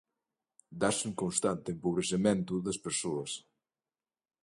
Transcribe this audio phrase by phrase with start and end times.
[0.81, 3.31] Dáse un constante empobrecemento das persoas.